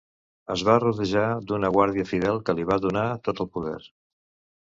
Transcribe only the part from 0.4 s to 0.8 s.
Es va